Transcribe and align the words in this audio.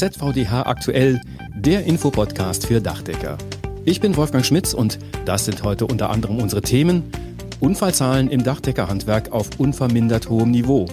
ZVDH 0.00 0.62
aktuell, 0.62 1.20
der 1.54 1.84
Infopodcast 1.84 2.66
für 2.66 2.80
Dachdecker. 2.80 3.36
Ich 3.84 4.00
bin 4.00 4.16
Wolfgang 4.16 4.46
Schmitz 4.46 4.72
und 4.72 4.98
das 5.26 5.44
sind 5.44 5.62
heute 5.62 5.84
unter 5.84 6.08
anderem 6.08 6.38
unsere 6.38 6.62
Themen. 6.62 7.12
Unfallzahlen 7.60 8.30
im 8.30 8.42
Dachdeckerhandwerk 8.42 9.30
auf 9.30 9.50
unvermindert 9.58 10.30
hohem 10.30 10.52
Niveau. 10.52 10.86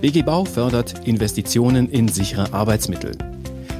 BG 0.00 0.22
Bau 0.22 0.46
fördert 0.46 1.06
Investitionen 1.06 1.90
in 1.90 2.08
sichere 2.08 2.54
Arbeitsmittel. 2.54 3.18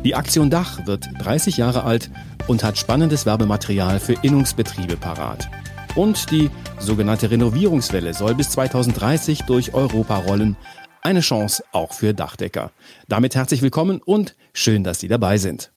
Die 0.04 0.14
Aktion 0.14 0.50
Dach 0.50 0.86
wird 0.86 1.06
30 1.20 1.56
Jahre 1.56 1.84
alt 1.84 2.10
und 2.46 2.62
hat 2.62 2.76
spannendes 2.76 3.24
Werbematerial 3.24 3.98
für 3.98 4.16
Innungsbetriebe 4.20 4.98
parat. 4.98 5.48
Und 5.94 6.30
die 6.30 6.50
sogenannte 6.78 7.30
Renovierungswelle 7.30 8.12
soll 8.12 8.34
bis 8.34 8.50
2030 8.50 9.44
durch 9.46 9.72
Europa 9.72 10.18
rollen. 10.18 10.54
Eine 11.06 11.20
Chance 11.20 11.62
auch 11.70 11.92
für 11.92 12.14
Dachdecker. 12.14 12.72
Damit 13.06 13.36
herzlich 13.36 13.62
willkommen 13.62 14.02
und 14.04 14.34
schön, 14.52 14.82
dass 14.82 14.98
Sie 14.98 15.06
dabei 15.06 15.38
sind. 15.38 15.70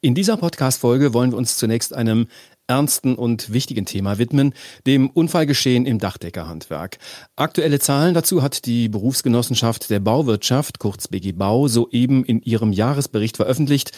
In 0.00 0.14
dieser 0.14 0.36
Podcast-Folge 0.36 1.12
wollen 1.12 1.32
wir 1.32 1.36
uns 1.36 1.56
zunächst 1.56 1.92
einem 1.92 2.28
ernsten 2.68 3.16
und 3.16 3.52
wichtigen 3.52 3.86
Thema 3.86 4.18
widmen, 4.18 4.54
dem 4.86 5.10
Unfallgeschehen 5.10 5.84
im 5.84 5.98
Dachdeckerhandwerk. 5.98 6.98
Aktuelle 7.34 7.80
Zahlen 7.80 8.14
dazu 8.14 8.40
hat 8.40 8.64
die 8.66 8.88
Berufsgenossenschaft 8.88 9.90
der 9.90 9.98
Bauwirtschaft, 9.98 10.78
kurz 10.78 11.08
BG 11.08 11.32
Bau, 11.32 11.66
soeben 11.66 12.24
in 12.24 12.40
ihrem 12.40 12.72
Jahresbericht 12.72 13.36
veröffentlicht. 13.36 13.90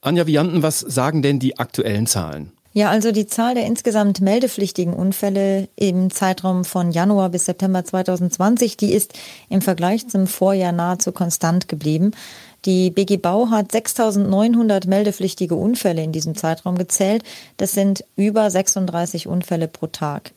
Anja 0.00 0.28
Vianten, 0.28 0.62
was 0.62 0.78
sagen 0.78 1.22
denn 1.22 1.40
die 1.40 1.58
aktuellen 1.58 2.06
Zahlen? 2.06 2.52
Ja, 2.74 2.88
also 2.88 3.12
die 3.12 3.26
Zahl 3.26 3.54
der 3.54 3.66
insgesamt 3.66 4.22
meldepflichtigen 4.22 4.94
Unfälle 4.94 5.68
im 5.76 6.10
Zeitraum 6.10 6.64
von 6.64 6.90
Januar 6.90 7.28
bis 7.28 7.44
September 7.44 7.84
2020, 7.84 8.78
die 8.78 8.94
ist 8.94 9.12
im 9.50 9.60
Vergleich 9.60 10.08
zum 10.08 10.26
Vorjahr 10.26 10.72
nahezu 10.72 11.12
konstant 11.12 11.68
geblieben. 11.68 12.12
Die 12.64 12.90
BG 12.90 13.18
Bau 13.18 13.50
hat 13.50 13.72
6.900 13.72 14.88
meldepflichtige 14.88 15.54
Unfälle 15.54 16.02
in 16.02 16.12
diesem 16.12 16.34
Zeitraum 16.34 16.78
gezählt. 16.78 17.24
Das 17.58 17.72
sind 17.72 18.04
über 18.16 18.50
36 18.50 19.26
Unfälle 19.26 19.68
pro 19.68 19.88
Tag. 19.88 20.32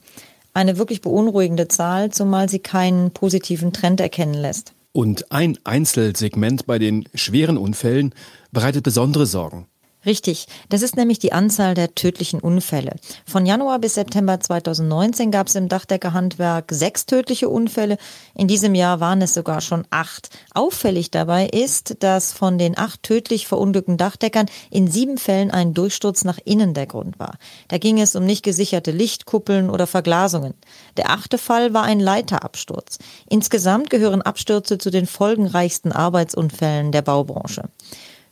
Eine 0.53 0.77
wirklich 0.77 1.02
beunruhigende 1.02 1.70
Zahl, 1.70 2.09
zumal 2.11 2.49
sie 2.49 2.59
keinen 2.59 3.11
positiven 3.11 3.72
Trend 3.72 4.02
erkennen 4.02 4.33
lässt. 4.33 4.73
Und 4.92 5.31
ein 5.31 5.58
Einzelsegment 5.64 6.66
bei 6.66 6.80
den 6.80 7.08
schweren 7.14 7.58
Unfällen 7.58 8.14
bereitet 8.52 8.83
besondere 8.83 9.25
Sorgen. 9.25 9.67
Richtig, 10.06 10.48
das 10.70 10.84
ist 10.84 10.95
nämlich 10.95 11.17
die 11.17 11.34
Anzahl 11.34 11.73
der 11.73 11.95
tödlichen 11.95 12.39
Unfälle. 12.39 12.95
Von 13.25 13.45
Januar 13.45 13.80
bis 13.80 13.95
September 13.95 14.39
2019 14.39 15.31
gab 15.31 15.48
es 15.48 15.56
im 15.56 15.67
Dachdeckerhandwerk 15.67 16.72
sechs 16.72 17.08
tödliche 17.08 17.50
Unfälle. 17.50 17.98
In 18.36 18.48
diesem 18.48 18.76
Jahr 18.76 19.00
waren 19.00 19.22
es 19.23 19.33
sogar 19.33 19.61
schon 19.61 19.86
acht. 19.89 20.30
Auffällig 20.53 21.09
dabei 21.09 21.48
ist, 21.48 22.03
dass 22.03 22.33
von 22.33 22.59
den 22.59 22.78
acht 22.78 23.02
tödlich 23.02 23.48
verunglückten 23.48 23.98
Dachdeckern 23.98 24.45
in 24.70 24.88
sieben 24.88 25.17
Fällen 25.17 25.50
ein 25.50 25.73
Durchsturz 25.73 26.23
nach 26.23 26.38
innen 26.45 26.76
der 26.76 26.86
Grund 26.86 27.17
war. 27.17 27.38
Da 27.70 27.80
ging 27.80 28.00
es 28.00 28.16
um 28.16 28.26
nicht 28.26 28.44
gesicherte 28.44 28.92
Lichtkuppeln 28.92 29.72
oder 29.72 29.88
Verglasungen. 29.88 30.53
Der 30.98 31.09
achte 31.09 31.39
Fall 31.39 31.73
war 31.73 31.83
ein 31.83 32.00
Leiterabsturz. 32.00 33.00
Insgesamt 33.28 33.89
gehören 33.89 34.22
Abstürze 34.22 34.78
zu 34.78 34.92
den 34.92 35.08
folgenreichsten 35.08 35.92
Arbeitsunfällen 35.92 36.92
der 36.92 37.02
Baubranche. 37.02 37.70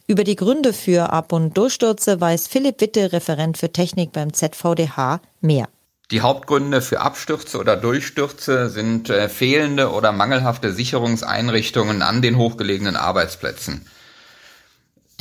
Über 0.05 0.25
die 0.25 0.35
Gründe 0.35 0.73
für 0.73 1.13
Ab- 1.13 1.31
und 1.31 1.57
Durchstürze 1.57 2.19
weiß 2.19 2.47
Philipp 2.47 2.81
Witte, 2.81 3.13
Referent 3.13 3.57
für 3.57 3.71
Technik 3.71 4.11
beim 4.11 4.33
ZVDH, 4.33 5.21
mehr. 5.39 5.69
Die 6.11 6.19
Hauptgründe 6.19 6.81
für 6.81 6.99
Abstürze 6.99 7.57
oder 7.57 7.77
Durchstürze 7.77 8.69
sind 8.69 9.09
äh, 9.09 9.29
fehlende 9.29 9.91
oder 9.91 10.11
mangelhafte 10.11 10.73
Sicherungseinrichtungen 10.73 12.01
an 12.01 12.21
den 12.21 12.37
hochgelegenen 12.37 12.97
Arbeitsplätzen. 12.97 13.87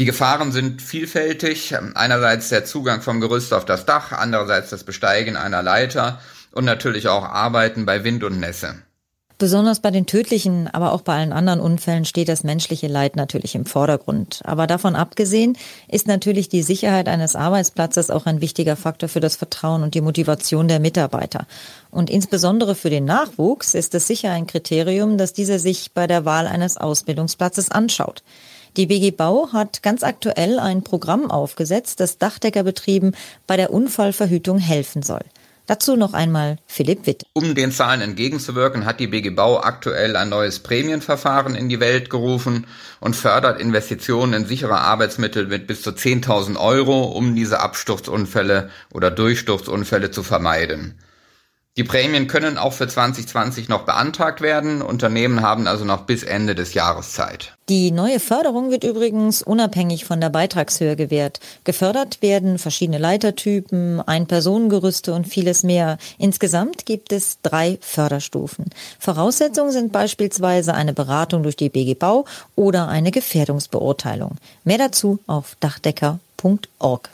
Die 0.01 0.05
Gefahren 0.05 0.51
sind 0.51 0.83
vielfältig. 0.83 1.77
Einerseits 1.95 2.49
der 2.49 2.65
Zugang 2.65 3.03
vom 3.03 3.21
Gerüst 3.21 3.55
auf 3.55 3.65
das 3.65 3.87
Dach, 3.87 4.11
andererseits 4.11 4.71
das 4.71 4.83
Besteigen 4.83 5.37
einer 5.37 5.63
Leiter 5.63 6.21
und 6.51 6.65
natürlich 6.65 7.07
auch 7.07 7.25
Arbeiten 7.25 7.87
bei 7.87 8.03
Wind 8.03 8.25
und 8.25 8.41
Nässe. 8.41 8.75
Besonders 9.43 9.81
bei 9.81 9.91
den 9.91 10.07
tödlichen, 10.07 10.69
aber 10.69 10.93
auch 10.93 11.01
bei 11.01 11.17
allen 11.17 11.33
anderen 11.33 11.59
Unfällen 11.59 12.05
steht 12.05 12.29
das 12.29 12.45
menschliche 12.45 12.87
Leid 12.87 13.17
natürlich 13.17 13.57
im 13.57 13.67
Vordergrund. 13.67 14.41
Aber 14.45 14.69
davon 14.69 14.95
abgesehen 14.95 15.59
ist 15.89 16.07
natürlich 16.07 16.49
die 16.49 16.63
Sicherheit 16.63 17.09
eines 17.09 17.35
Arbeitsplatzes 17.35 18.11
auch 18.11 18.27
ein 18.27 18.41
wichtiger 18.41 18.77
Faktor 18.77 19.09
für 19.09 19.19
das 19.19 19.35
Vertrauen 19.35 19.83
und 19.83 19.95
die 19.95 20.01
Motivation 20.01 20.69
der 20.69 20.79
Mitarbeiter. 20.79 21.49
Und 21.91 22.09
insbesondere 22.09 22.77
für 22.77 22.89
den 22.89 23.05
Nachwuchs 23.05 23.75
ist 23.75 23.97
es 23.97 24.07
sicher 24.07 24.31
ein 24.31 24.47
Kriterium, 24.47 25.19
dass 25.19 25.33
dieser 25.33 25.59
sich 25.59 25.91
bei 25.91 26.07
der 26.07 26.25
Wahl 26.25 26.47
eines 26.47 26.77
Ausbildungsplatzes 26.77 27.69
anschaut. 27.69 28.23
Die 28.77 28.87
BG 28.87 29.11
Bau 29.11 29.49
hat 29.53 29.83
ganz 29.83 30.05
aktuell 30.05 30.61
ein 30.61 30.85
Programm 30.85 31.33
aufgesetzt, 31.33 31.99
das 31.99 32.17
Dachdeckerbetrieben 32.17 33.17
bei 33.49 33.57
der 33.57 33.73
Unfallverhütung 33.73 34.59
helfen 34.59 35.03
soll. 35.03 35.25
Dazu 35.73 35.97
noch 35.97 36.13
einmal 36.13 36.59
Philipp 36.67 37.07
Witt. 37.07 37.25
Um 37.33 37.55
den 37.55 37.73
Zahlen 37.73 38.03
entgegenzuwirken, 38.03 38.85
hat 38.85 39.01
die 39.01 39.07
BG 39.07 39.31
Bau 39.31 39.59
aktuell 39.59 40.17
ein 40.17 40.29
neues 40.29 40.59
Prämienverfahren 40.59 41.55
in 41.55 41.71
die 41.71 41.81
Welt 41.81 42.11
gerufen 42.11 42.67
und 43.01 43.17
fördert 43.17 43.59
Investitionen 43.59 44.35
in 44.35 44.45
sichere 44.45 44.83
Arbeitsmittel 44.83 45.47
mit 45.47 45.67
bis 45.67 45.81
zu 45.81 45.93
10.000 45.93 46.59
Euro, 46.59 47.05
um 47.05 47.35
diese 47.35 47.61
Absturzunfälle 47.61 48.69
oder 48.93 49.11
Durchsturzunfälle 49.11 50.11
zu 50.11 50.23
vermeiden. 50.23 50.99
Die 51.79 51.85
Prämien 51.85 52.27
können 52.27 52.59
auch 52.59 52.75
für 52.75 52.87
2020 52.87 53.71
noch 53.71 53.87
beantragt 53.87 54.43
werden. 54.43 54.83
Unternehmen 54.83 55.41
haben 55.41 55.67
also 55.67 55.87
noch 55.87 56.03
bis 56.03 56.23
Ende 56.23 56.55
des 56.55 56.75
Jahres 56.75 57.13
Zeit. 57.13 57.57
Die 57.71 57.91
neue 57.93 58.21
Förderung 58.21 58.71
wird 58.71 58.85
übrigens 58.85 59.41
unabhängig 59.43 60.05
von 60.05 60.21
der 60.21 60.29
Beitragshöhe 60.29 60.97
gewährt. 60.97 61.41
Gefördert 61.65 62.21
werden 62.21 62.59
verschiedene 62.59 62.99
Leitertypen, 62.99 64.03
Ein-Personengerüste 64.03 65.15
und 65.15 65.27
vieles 65.27 65.63
mehr. 65.63 65.97
Insgesamt 66.19 66.85
gibt 66.85 67.11
es 67.11 67.39
drei 67.41 67.79
Förderstufen. 67.81 68.67
Voraussetzungen 68.99 69.73
sind 69.73 69.93
beispielsweise 69.93 70.75
eine 70.75 70.93
Beratung 70.93 71.43
durch 71.43 71.57
die 71.57 71.71
BG 71.71 71.95
Bau 71.95 72.27
oder 72.55 72.89
eine 72.89 73.13
Gefährdungsbeurteilung. 73.13 74.37
Mehr 74.65 74.79
dazu 74.79 75.21
auf 75.27 75.57
dachdecker.org. 75.61 77.09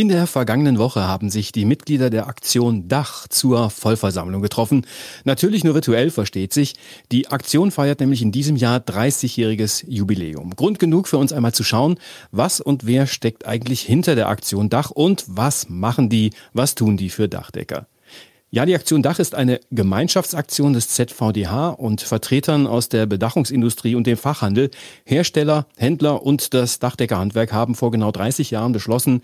In 0.00 0.08
der 0.08 0.26
vergangenen 0.26 0.78
Woche 0.78 1.06
haben 1.06 1.28
sich 1.28 1.52
die 1.52 1.66
Mitglieder 1.66 2.08
der 2.08 2.26
Aktion 2.26 2.88
Dach 2.88 3.28
zur 3.28 3.68
Vollversammlung 3.68 4.40
getroffen. 4.40 4.86
Natürlich 5.24 5.62
nur 5.62 5.74
virtuell, 5.74 6.10
versteht 6.10 6.54
sich. 6.54 6.72
Die 7.12 7.28
Aktion 7.28 7.70
feiert 7.70 8.00
nämlich 8.00 8.22
in 8.22 8.32
diesem 8.32 8.56
Jahr 8.56 8.78
30-jähriges 8.78 9.84
Jubiläum. 9.86 10.56
Grund 10.56 10.78
genug 10.78 11.06
für 11.06 11.18
uns 11.18 11.34
einmal 11.34 11.52
zu 11.52 11.64
schauen, 11.64 11.98
was 12.32 12.62
und 12.62 12.86
wer 12.86 13.06
steckt 13.06 13.46
eigentlich 13.46 13.82
hinter 13.82 14.14
der 14.14 14.30
Aktion 14.30 14.70
Dach 14.70 14.90
und 14.90 15.24
was 15.26 15.68
machen 15.68 16.08
die, 16.08 16.30
was 16.54 16.74
tun 16.74 16.96
die 16.96 17.10
für 17.10 17.28
Dachdecker. 17.28 17.86
Ja, 18.50 18.64
die 18.64 18.74
Aktion 18.74 19.02
Dach 19.02 19.18
ist 19.18 19.34
eine 19.34 19.60
Gemeinschaftsaktion 19.70 20.72
des 20.72 20.88
ZVDH 20.88 21.68
und 21.68 22.00
Vertretern 22.00 22.66
aus 22.66 22.88
der 22.88 23.04
Bedachungsindustrie 23.04 23.96
und 23.96 24.06
dem 24.06 24.16
Fachhandel. 24.16 24.70
Hersteller, 25.04 25.66
Händler 25.76 26.22
und 26.22 26.54
das 26.54 26.78
Dachdeckerhandwerk 26.78 27.52
haben 27.52 27.74
vor 27.74 27.90
genau 27.90 28.10
30 28.10 28.50
Jahren 28.50 28.72
beschlossen, 28.72 29.20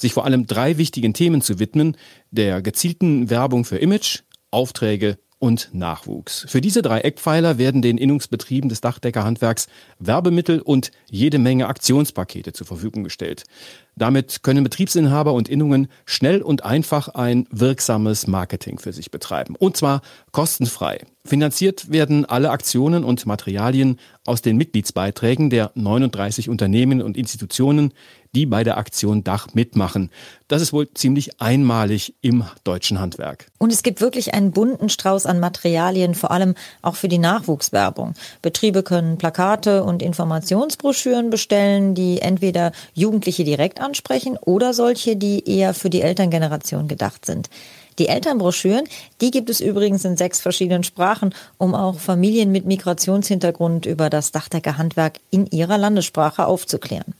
sich 0.00 0.12
vor 0.12 0.24
allem 0.24 0.46
drei 0.46 0.78
wichtigen 0.78 1.12
Themen 1.12 1.42
zu 1.42 1.58
widmen, 1.58 1.96
der 2.30 2.62
gezielten 2.62 3.30
Werbung 3.30 3.64
für 3.64 3.78
Image, 3.78 4.20
Aufträge 4.50 5.18
und 5.38 5.70
Nachwuchs. 5.72 6.46
Für 6.48 6.60
diese 6.60 6.82
drei 6.82 7.00
Eckpfeiler 7.00 7.58
werden 7.58 7.80
den 7.80 7.96
Innungsbetrieben 7.96 8.68
des 8.68 8.80
Dachdeckerhandwerks 8.80 9.68
Werbemittel 9.98 10.60
und 10.60 10.90
jede 11.10 11.38
Menge 11.38 11.68
Aktionspakete 11.68 12.52
zur 12.52 12.66
Verfügung 12.66 13.04
gestellt. 13.04 13.44
Damit 13.94 14.42
können 14.42 14.64
Betriebsinhaber 14.64 15.32
und 15.32 15.48
Innungen 15.48 15.88
schnell 16.06 16.42
und 16.42 16.64
einfach 16.64 17.08
ein 17.08 17.46
wirksames 17.50 18.26
Marketing 18.26 18.78
für 18.78 18.92
sich 18.92 19.10
betreiben. 19.10 19.54
Und 19.56 19.76
zwar 19.76 20.02
kostenfrei. 20.32 21.04
Finanziert 21.24 21.90
werden 21.90 22.24
alle 22.24 22.50
Aktionen 22.50 23.04
und 23.04 23.26
Materialien 23.26 23.98
aus 24.24 24.42
den 24.42 24.56
Mitgliedsbeiträgen 24.56 25.50
der 25.50 25.72
39 25.74 26.48
Unternehmen 26.48 27.02
und 27.02 27.16
Institutionen, 27.16 27.92
die 28.34 28.46
bei 28.46 28.64
der 28.64 28.78
Aktion 28.78 29.24
Dach 29.24 29.48
mitmachen. 29.54 30.10
Das 30.48 30.62
ist 30.62 30.72
wohl 30.72 30.92
ziemlich 30.94 31.40
einmalig 31.40 32.14
im 32.20 32.44
deutschen 32.64 33.00
Handwerk. 33.00 33.46
Und 33.58 33.72
es 33.72 33.82
gibt 33.82 34.00
wirklich 34.00 34.34
einen 34.34 34.52
bunten 34.52 34.88
Strauß 34.88 35.26
an 35.26 35.40
Materialien, 35.40 36.14
vor 36.14 36.30
allem 36.30 36.54
auch 36.82 36.96
für 36.96 37.08
die 37.08 37.18
Nachwuchswerbung. 37.18 38.14
Betriebe 38.42 38.82
können 38.82 39.18
Plakate 39.18 39.84
und 39.84 40.02
Informationsbroschüren 40.02 41.30
bestellen, 41.30 41.94
die 41.94 42.20
entweder 42.20 42.72
Jugendliche 42.94 43.44
direkt 43.44 43.80
ansprechen 43.80 44.36
oder 44.38 44.72
solche, 44.72 45.16
die 45.16 45.48
eher 45.48 45.74
für 45.74 45.90
die 45.90 46.02
Elterngeneration 46.02 46.88
gedacht 46.88 47.26
sind. 47.26 47.50
Die 47.98 48.08
Elternbroschüren, 48.08 48.84
die 49.20 49.32
gibt 49.32 49.50
es 49.50 49.60
übrigens 49.60 50.04
in 50.04 50.16
sechs 50.16 50.40
verschiedenen 50.40 50.84
Sprachen, 50.84 51.34
um 51.58 51.74
auch 51.74 51.98
Familien 51.98 52.52
mit 52.52 52.64
Migrationshintergrund 52.64 53.86
über 53.86 54.08
das 54.08 54.30
Dachdeckerhandwerk 54.30 55.18
in 55.30 55.46
ihrer 55.46 55.78
Landessprache 55.78 56.46
aufzuklären. 56.46 57.14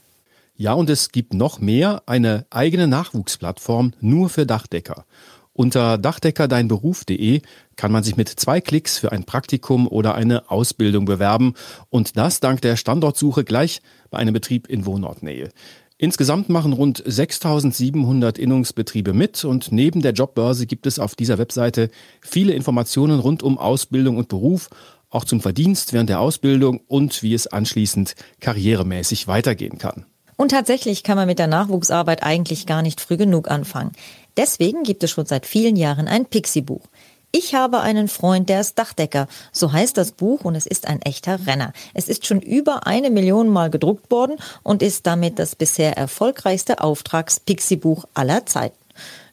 Ja, 0.61 0.73
und 0.73 0.89
es 0.89 1.13
gibt 1.13 1.33
noch 1.33 1.61
mehr, 1.61 2.03
eine 2.05 2.45
eigene 2.49 2.85
Nachwuchsplattform 2.85 3.93
nur 4.01 4.27
für 4.27 4.45
Dachdecker. 4.45 5.05
Unter 5.53 5.97
dachdeckerdeinberuf.de 5.97 7.41
kann 7.77 7.93
man 7.93 8.03
sich 8.03 8.17
mit 8.17 8.27
zwei 8.27 8.59
Klicks 8.59 8.97
für 8.97 9.13
ein 9.13 9.23
Praktikum 9.23 9.87
oder 9.87 10.15
eine 10.15 10.51
Ausbildung 10.51 11.05
bewerben 11.05 11.53
und 11.89 12.17
das 12.17 12.41
dank 12.41 12.59
der 12.61 12.75
Standortsuche 12.75 13.45
gleich 13.45 13.81
bei 14.09 14.17
einem 14.17 14.33
Betrieb 14.33 14.67
in 14.67 14.85
Wohnortnähe. 14.85 15.49
Insgesamt 15.97 16.49
machen 16.49 16.73
rund 16.73 17.01
6700 17.05 18.37
Innungsbetriebe 18.37 19.13
mit 19.13 19.45
und 19.45 19.71
neben 19.71 20.01
der 20.01 20.11
Jobbörse 20.11 20.65
gibt 20.65 20.87
es 20.87 20.99
auf 20.99 21.15
dieser 21.15 21.37
Webseite 21.37 21.89
viele 22.19 22.51
Informationen 22.51 23.21
rund 23.21 23.43
um 23.43 23.57
Ausbildung 23.57 24.17
und 24.17 24.27
Beruf, 24.27 24.69
auch 25.09 25.23
zum 25.23 25.39
Verdienst 25.39 25.93
während 25.93 26.09
der 26.09 26.19
Ausbildung 26.19 26.81
und 26.85 27.23
wie 27.23 27.33
es 27.33 27.47
anschließend 27.47 28.15
karrieremäßig 28.41 29.29
weitergehen 29.29 29.77
kann. 29.77 30.05
Und 30.39 30.51
tatsächlich 30.51 31.03
kann 31.03 31.17
man 31.17 31.27
mit 31.27 31.37
der 31.37 31.47
Nachwuchsarbeit 31.47 32.23
eigentlich 32.23 32.65
gar 32.65 32.81
nicht 32.81 33.01
früh 33.01 33.17
genug 33.17 33.51
anfangen. 33.51 33.91
Deswegen 34.37 34.83
gibt 34.83 35.03
es 35.03 35.11
schon 35.11 35.25
seit 35.25 35.45
vielen 35.45 35.75
Jahren 35.75 36.07
ein 36.07 36.25
Pixie-Buch. 36.25 36.85
Ich 37.33 37.55
habe 37.55 37.81
einen 37.81 38.07
Freund, 38.07 38.47
der 38.47 38.61
ist 38.61 38.79
Dachdecker. 38.79 39.27
So 39.51 39.73
heißt 39.73 39.97
das 39.97 40.13
Buch 40.13 40.45
und 40.45 40.55
es 40.55 40.65
ist 40.65 40.87
ein 40.87 41.01
echter 41.01 41.45
Renner. 41.45 41.73
Es 41.93 42.07
ist 42.07 42.25
schon 42.25 42.39
über 42.39 42.87
eine 42.87 43.09
Million 43.09 43.49
Mal 43.49 43.69
gedruckt 43.69 44.09
worden 44.11 44.37
und 44.63 44.81
ist 44.81 45.05
damit 45.05 45.39
das 45.39 45.57
bisher 45.57 45.97
erfolgreichste 45.97 46.79
Auftrags-Pixie-Buch 46.79 48.05
aller 48.13 48.45
Zeiten. 48.45 48.77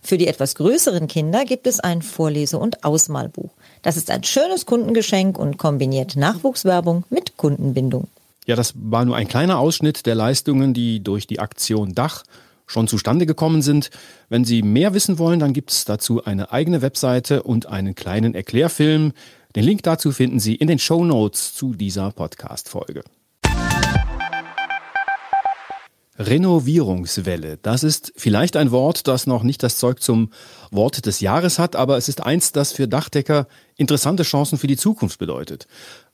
Für 0.02 0.18
die 0.18 0.26
etwas 0.26 0.56
größeren 0.56 1.06
Kinder 1.06 1.44
gibt 1.44 1.68
es 1.68 1.78
ein 1.78 2.02
Vorlese- 2.02 2.58
und 2.58 2.82
Ausmalbuch. 2.82 3.50
Das 3.82 3.96
ist 3.96 4.10
ein 4.10 4.24
schönes 4.24 4.66
Kundengeschenk 4.66 5.38
und 5.38 5.56
kombiniert 5.56 6.16
Nachwuchswerbung 6.16 7.04
mit 7.10 7.36
Kundenbindung. 7.36 8.08
Ja, 8.46 8.54
das 8.54 8.74
war 8.76 9.04
nur 9.04 9.16
ein 9.16 9.26
kleiner 9.26 9.58
Ausschnitt 9.58 10.06
der 10.06 10.14
Leistungen, 10.14 10.72
die 10.72 11.02
durch 11.02 11.26
die 11.26 11.40
Aktion 11.40 11.94
Dach 11.94 12.22
schon 12.66 12.86
zustande 12.86 13.26
gekommen 13.26 13.60
sind. 13.60 13.90
Wenn 14.28 14.44
Sie 14.44 14.62
mehr 14.62 14.94
wissen 14.94 15.18
wollen, 15.18 15.40
dann 15.40 15.52
gibt 15.52 15.72
es 15.72 15.84
dazu 15.84 16.24
eine 16.24 16.52
eigene 16.52 16.80
Webseite 16.80 17.42
und 17.42 17.66
einen 17.66 17.96
kleinen 17.96 18.34
Erklärfilm. 18.34 19.12
Den 19.56 19.64
Link 19.64 19.82
dazu 19.82 20.12
finden 20.12 20.38
Sie 20.38 20.54
in 20.54 20.68
den 20.68 20.78
Show 20.78 21.04
Notes 21.04 21.54
zu 21.54 21.74
dieser 21.74 22.12
Podcast-Folge. 22.12 23.02
Renovierungswelle. 26.18 27.58
Das 27.60 27.82
ist 27.82 28.12
vielleicht 28.16 28.56
ein 28.56 28.70
Wort, 28.70 29.06
das 29.06 29.26
noch 29.26 29.42
nicht 29.42 29.62
das 29.62 29.76
Zeug 29.78 30.00
zum 30.00 30.30
Wort 30.70 31.04
des 31.04 31.20
Jahres 31.20 31.58
hat, 31.58 31.76
aber 31.76 31.96
es 31.98 32.08
ist 32.08 32.22
eins, 32.22 32.52
das 32.52 32.72
für 32.72 32.88
Dachdecker 32.88 33.46
interessante 33.76 34.22
Chancen 34.22 34.56
für 34.56 34.66
die 34.66 34.78
Zukunft 34.78 35.18
bedeutet. 35.18 35.66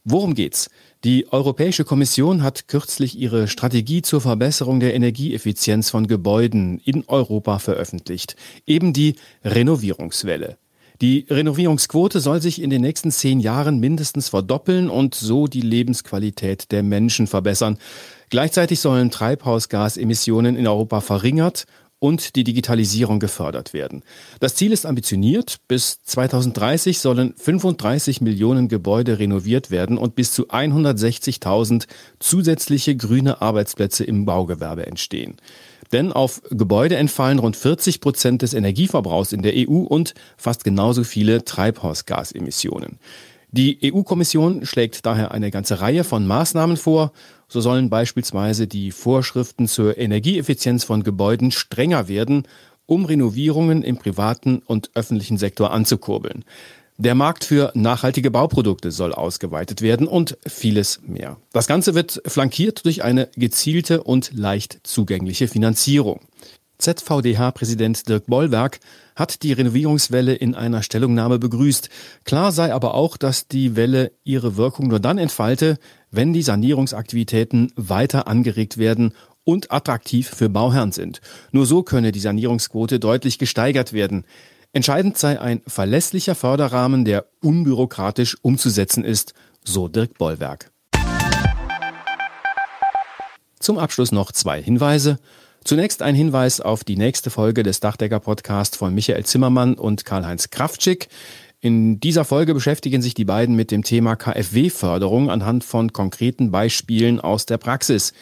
Worum 0.04 0.34
geht's? 0.34 0.68
Die 1.04 1.32
Europäische 1.32 1.84
Kommission 1.84 2.42
hat 2.42 2.66
kürzlich 2.66 3.16
ihre 3.16 3.46
Strategie 3.46 4.02
zur 4.02 4.20
Verbesserung 4.20 4.80
der 4.80 4.94
Energieeffizienz 4.94 5.90
von 5.90 6.08
Gebäuden 6.08 6.80
in 6.84 7.04
Europa 7.06 7.60
veröffentlicht. 7.60 8.34
Eben 8.66 8.92
die 8.92 9.14
Renovierungswelle. 9.44 10.58
Die 11.00 11.26
Renovierungsquote 11.30 12.20
soll 12.20 12.42
sich 12.42 12.60
in 12.60 12.70
den 12.70 12.82
nächsten 12.82 13.12
zehn 13.12 13.38
Jahren 13.38 13.78
mindestens 13.78 14.28
verdoppeln 14.28 14.88
und 14.88 15.14
so 15.14 15.46
die 15.46 15.60
Lebensqualität 15.60 16.72
der 16.72 16.82
Menschen 16.82 17.28
verbessern. 17.28 17.78
Gleichzeitig 18.28 18.80
sollen 18.80 19.10
Treibhausgasemissionen 19.10 20.56
in 20.56 20.66
Europa 20.66 21.00
verringert 21.00 21.66
und 22.02 22.34
die 22.34 22.42
Digitalisierung 22.42 23.20
gefördert 23.20 23.72
werden. 23.72 24.02
Das 24.40 24.56
Ziel 24.56 24.72
ist 24.72 24.86
ambitioniert. 24.86 25.58
Bis 25.68 26.02
2030 26.02 26.98
sollen 26.98 27.32
35 27.36 28.20
Millionen 28.20 28.66
Gebäude 28.66 29.20
renoviert 29.20 29.70
werden 29.70 29.98
und 29.98 30.16
bis 30.16 30.32
zu 30.32 30.48
160.000 30.48 31.86
zusätzliche 32.18 32.96
grüne 32.96 33.40
Arbeitsplätze 33.40 34.02
im 34.02 34.24
Baugewerbe 34.24 34.84
entstehen. 34.84 35.36
Denn 35.92 36.10
auf 36.10 36.42
Gebäude 36.50 36.96
entfallen 36.96 37.38
rund 37.38 37.56
40 37.56 38.00
Prozent 38.00 38.42
des 38.42 38.52
Energieverbrauchs 38.52 39.32
in 39.32 39.42
der 39.42 39.52
EU 39.54 39.82
und 39.82 40.14
fast 40.36 40.64
genauso 40.64 41.04
viele 41.04 41.44
Treibhausgasemissionen. 41.44 42.98
Die 43.54 43.92
EU-Kommission 43.92 44.64
schlägt 44.64 45.04
daher 45.04 45.30
eine 45.32 45.50
ganze 45.50 45.82
Reihe 45.82 46.04
von 46.04 46.26
Maßnahmen 46.26 46.78
vor. 46.78 47.12
So 47.48 47.60
sollen 47.60 47.90
beispielsweise 47.90 48.66
die 48.66 48.90
Vorschriften 48.92 49.68
zur 49.68 49.98
Energieeffizienz 49.98 50.84
von 50.84 51.02
Gebäuden 51.02 51.50
strenger 51.50 52.08
werden, 52.08 52.48
um 52.86 53.04
Renovierungen 53.04 53.82
im 53.82 53.98
privaten 53.98 54.62
und 54.64 54.90
öffentlichen 54.94 55.36
Sektor 55.36 55.70
anzukurbeln. 55.70 56.46
Der 56.96 57.14
Markt 57.14 57.44
für 57.44 57.72
nachhaltige 57.74 58.30
Bauprodukte 58.30 58.90
soll 58.90 59.12
ausgeweitet 59.12 59.82
werden 59.82 60.06
und 60.06 60.38
vieles 60.46 61.00
mehr. 61.06 61.36
Das 61.52 61.66
Ganze 61.66 61.94
wird 61.94 62.22
flankiert 62.26 62.86
durch 62.86 63.04
eine 63.04 63.28
gezielte 63.36 64.02
und 64.02 64.30
leicht 64.32 64.80
zugängliche 64.82 65.46
Finanzierung. 65.46 66.20
ZVDH-Präsident 66.82 68.08
Dirk 68.08 68.26
Bollwerk 68.26 68.80
hat 69.14 69.42
die 69.42 69.52
Renovierungswelle 69.52 70.34
in 70.34 70.54
einer 70.54 70.82
Stellungnahme 70.82 71.38
begrüßt. 71.38 71.88
Klar 72.24 72.52
sei 72.52 72.74
aber 72.74 72.94
auch, 72.94 73.16
dass 73.16 73.48
die 73.48 73.76
Welle 73.76 74.12
ihre 74.24 74.56
Wirkung 74.56 74.88
nur 74.88 75.00
dann 75.00 75.18
entfalte, 75.18 75.78
wenn 76.10 76.32
die 76.32 76.42
Sanierungsaktivitäten 76.42 77.72
weiter 77.76 78.26
angeregt 78.26 78.78
werden 78.78 79.14
und 79.44 79.72
attraktiv 79.72 80.28
für 80.28 80.48
Bauherren 80.48 80.92
sind. 80.92 81.20
Nur 81.52 81.66
so 81.66 81.82
könne 81.82 82.12
die 82.12 82.20
Sanierungsquote 82.20 83.00
deutlich 83.00 83.38
gesteigert 83.38 83.92
werden. 83.92 84.24
Entscheidend 84.72 85.18
sei 85.18 85.40
ein 85.40 85.62
verlässlicher 85.66 86.34
Förderrahmen, 86.34 87.04
der 87.04 87.26
unbürokratisch 87.42 88.36
umzusetzen 88.42 89.04
ist, 89.04 89.34
so 89.64 89.88
Dirk 89.88 90.18
Bollwerk. 90.18 90.70
Zum 93.60 93.78
Abschluss 93.78 94.10
noch 94.10 94.32
zwei 94.32 94.60
Hinweise. 94.60 95.18
Zunächst 95.64 96.02
ein 96.02 96.16
Hinweis 96.16 96.60
auf 96.60 96.82
die 96.82 96.96
nächste 96.96 97.30
Folge 97.30 97.62
des 97.62 97.78
Dachdecker-Podcasts 97.78 98.76
von 98.76 98.92
Michael 98.94 99.24
Zimmermann 99.24 99.74
und 99.74 100.04
Karl-Heinz 100.04 100.50
Kraftschick. 100.50 101.08
In 101.60 102.00
dieser 102.00 102.24
Folge 102.24 102.52
beschäftigen 102.52 103.00
sich 103.00 103.14
die 103.14 103.24
beiden 103.24 103.54
mit 103.54 103.70
dem 103.70 103.84
Thema 103.84 104.16
KfW-Förderung 104.16 105.30
anhand 105.30 105.62
von 105.62 105.92
konkreten 105.92 106.50
Beispielen 106.50 107.20
aus 107.20 107.46
der 107.46 107.58
Praxis. 107.58 108.12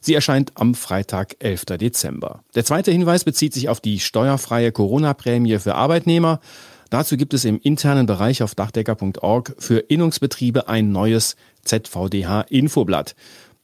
Sie 0.00 0.14
erscheint 0.14 0.52
am 0.54 0.74
Freitag, 0.74 1.36
11. 1.40 1.66
Dezember. 1.78 2.42
Der 2.54 2.64
zweite 2.64 2.92
Hinweis 2.92 3.24
bezieht 3.24 3.52
sich 3.52 3.68
auf 3.68 3.80
die 3.80 4.00
steuerfreie 4.00 4.72
Corona-Prämie 4.72 5.58
für 5.58 5.74
Arbeitnehmer. 5.74 6.40
Dazu 6.88 7.18
gibt 7.18 7.34
es 7.34 7.44
im 7.44 7.60
internen 7.60 8.06
Bereich 8.06 8.42
auf 8.42 8.54
dachdecker.org 8.54 9.54
für 9.58 9.78
Innungsbetriebe 9.80 10.68
ein 10.68 10.92
neues 10.92 11.36
ZVDH-Infoblatt. 11.64 13.14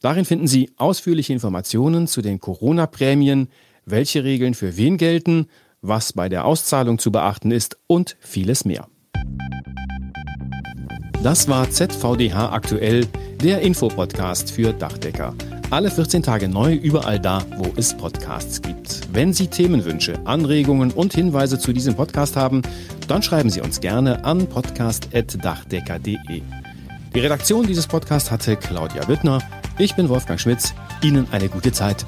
Darin 0.02 0.24
finden 0.24 0.48
Sie 0.48 0.70
ausführliche 0.76 1.32
Informationen 1.32 2.08
zu 2.08 2.20
den 2.22 2.40
Corona-Prämien, 2.40 3.48
welche 3.86 4.24
Regeln 4.24 4.54
für 4.54 4.76
wen 4.76 4.96
gelten, 4.96 5.46
was 5.80 6.12
bei 6.12 6.28
der 6.28 6.44
Auszahlung 6.44 6.98
zu 6.98 7.12
beachten 7.12 7.52
ist 7.52 7.78
und 7.86 8.16
vieles 8.18 8.64
mehr. 8.64 8.88
Das 11.22 11.46
war 11.46 11.70
ZVDH 11.70 12.52
aktuell, 12.52 13.06
der 13.42 13.60
Infopodcast 13.60 14.50
für 14.50 14.72
Dachdecker. 14.72 15.36
Alle 15.70 15.88
14 15.88 16.24
Tage 16.24 16.48
neu 16.48 16.74
überall 16.74 17.20
da, 17.20 17.44
wo 17.56 17.72
es 17.76 17.96
Podcasts 17.96 18.60
gibt. 18.60 19.02
Wenn 19.12 19.32
Sie 19.32 19.46
Themenwünsche, 19.46 20.14
Anregungen 20.24 20.90
und 20.90 21.14
Hinweise 21.14 21.60
zu 21.60 21.72
diesem 21.72 21.94
Podcast 21.94 22.34
haben, 22.34 22.62
dann 23.06 23.22
schreiben 23.22 23.50
Sie 23.50 23.60
uns 23.60 23.80
gerne 23.80 24.24
an 24.24 24.48
podcast.dachdecker.de. 24.48 26.42
Die 27.14 27.20
Redaktion 27.20 27.66
dieses 27.68 27.86
Podcasts 27.86 28.32
hatte 28.32 28.56
Claudia 28.56 29.06
Wittner. 29.06 29.38
Ich 29.78 29.96
bin 29.96 30.08
Wolfgang 30.08 30.38
Schmitz. 30.38 30.74
Ihnen 31.02 31.26
eine 31.32 31.48
gute 31.48 31.72
Zeit. 31.72 32.04